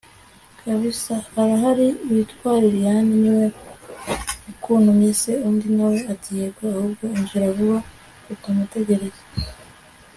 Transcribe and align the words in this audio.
kbsa 0.59 1.15
arahari 1.41 1.87
witwa 2.09 2.51
liliane, 2.61 3.13
niwe 3.23 3.45
ukuntumye 4.51 5.11
se!? 5.21 5.31
undi 5.47 5.67
nawe 5.77 5.99
ati 6.13 6.29
yego 6.39 6.61
ahubwo 6.75 7.03
injira 7.17 7.47
vuba 7.55 7.77
utamukereza 8.33 9.23